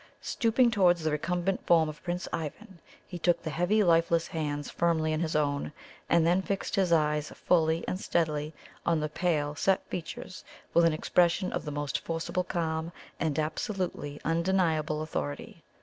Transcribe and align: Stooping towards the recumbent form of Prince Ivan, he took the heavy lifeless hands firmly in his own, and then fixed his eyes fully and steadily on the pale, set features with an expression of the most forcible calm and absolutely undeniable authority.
Stooping 0.23 0.71
towards 0.71 1.03
the 1.03 1.11
recumbent 1.11 1.63
form 1.67 1.87
of 1.87 2.01
Prince 2.01 2.27
Ivan, 2.33 2.79
he 3.05 3.19
took 3.19 3.43
the 3.43 3.51
heavy 3.51 3.83
lifeless 3.83 4.25
hands 4.29 4.67
firmly 4.67 5.13
in 5.13 5.19
his 5.19 5.35
own, 5.35 5.71
and 6.09 6.25
then 6.25 6.41
fixed 6.41 6.73
his 6.75 6.91
eyes 6.91 7.31
fully 7.35 7.87
and 7.87 7.99
steadily 7.99 8.51
on 8.83 8.99
the 8.99 9.09
pale, 9.09 9.53
set 9.53 9.87
features 9.91 10.43
with 10.73 10.85
an 10.85 10.93
expression 10.93 11.53
of 11.53 11.65
the 11.65 11.71
most 11.71 11.99
forcible 11.99 12.43
calm 12.43 12.91
and 13.19 13.37
absolutely 13.37 14.19
undeniable 14.25 15.03
authority. 15.03 15.61